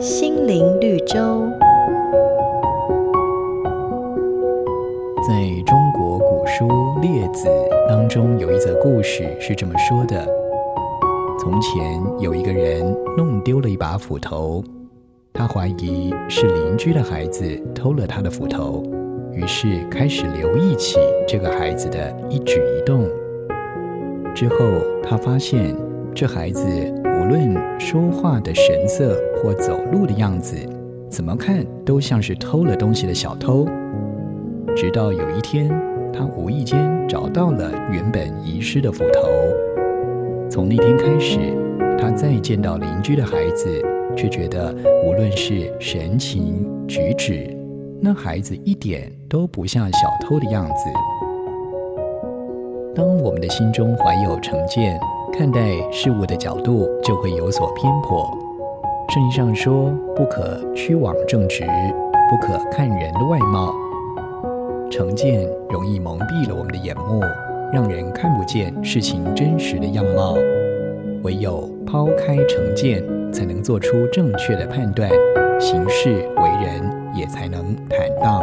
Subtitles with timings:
[0.00, 1.16] 心灵绿洲。
[5.26, 6.66] 在中国古书
[7.00, 7.48] 《列子》
[7.88, 10.26] 当中，有一则故事是这么说的：
[11.38, 12.84] 从前有一个人
[13.16, 14.64] 弄丢了一把斧头，
[15.32, 17.44] 他怀疑是邻居的孩子
[17.74, 18.82] 偷了他的斧头，
[19.32, 23.08] 于是开始留意起这个孩子的一举一动。
[24.34, 24.56] 之后，
[25.02, 25.76] 他发现
[26.14, 26.62] 这孩子
[27.04, 30.56] 无论说话的神色或走路的样子，
[31.08, 33.66] 怎么看都像是偷了东西的小偷。
[34.76, 35.68] 直到有一天，
[36.12, 39.28] 他无意间找到了原本遗失的斧头。
[40.50, 41.38] 从那天开始，
[41.98, 43.82] 他再见到邻居的孩子，
[44.14, 44.74] 却觉得
[45.06, 47.56] 无论是神情举止，
[48.00, 50.74] 那孩子一点都不像小偷的样子。
[52.94, 55.00] 当我们的心中怀有成见，
[55.32, 55.60] 看待
[55.90, 58.28] 事物的角度就会有所偏颇。
[59.08, 61.64] 圣经上说：“不可屈枉正直，
[62.30, 63.74] 不可看人的外貌。”
[64.92, 67.22] 成见容易蒙蔽了我们的眼目，
[67.72, 70.34] 让人看不见事情真实的样貌。
[71.22, 75.10] 唯有抛开成见，才能做出正确的判断，
[75.58, 76.82] 行事为人
[77.16, 78.42] 也才能坦荡。